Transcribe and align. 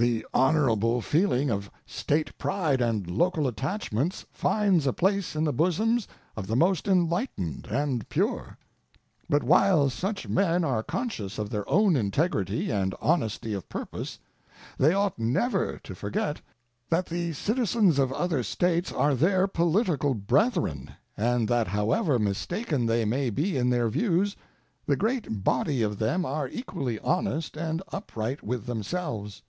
The 0.00 0.24
honorable 0.32 1.02
feeling 1.02 1.50
of 1.50 1.70
State 1.84 2.38
pride 2.38 2.80
and 2.80 3.06
local 3.06 3.46
attachments 3.46 4.24
finds 4.32 4.86
a 4.86 4.94
place 4.94 5.36
in 5.36 5.44
the 5.44 5.52
bosoms 5.52 6.08
of 6.38 6.46
the 6.46 6.56
most 6.56 6.88
enlightened 6.88 7.68
and 7.70 8.08
pure. 8.08 8.56
But 9.28 9.42
while 9.42 9.90
such 9.90 10.26
men 10.26 10.64
are 10.64 10.82
conscious 10.82 11.38
of 11.38 11.50
their 11.50 11.68
own 11.68 11.96
integrity 11.96 12.70
and 12.70 12.94
honesty 12.98 13.52
of 13.52 13.68
purpose, 13.68 14.18
they 14.78 14.94
ought 14.94 15.18
never 15.18 15.78
to 15.80 15.94
forget 15.94 16.40
that 16.88 17.04
the 17.04 17.34
citizens 17.34 17.98
of 17.98 18.10
other 18.10 18.42
States 18.42 18.90
are 18.90 19.14
their 19.14 19.46
political 19.46 20.14
brethren, 20.14 20.92
and 21.14 21.46
that 21.48 21.68
however 21.68 22.18
mistaken 22.18 22.86
they 22.86 23.04
may 23.04 23.28
be 23.28 23.58
in 23.58 23.68
their 23.68 23.90
views, 23.90 24.34
the 24.86 24.96
great 24.96 25.44
body 25.44 25.82
of 25.82 25.98
them 25.98 26.24
are 26.24 26.48
equally 26.48 26.98
honest 27.00 27.54
and 27.58 27.82
upright 27.92 28.42
with 28.42 28.64
themselves. 28.64 29.42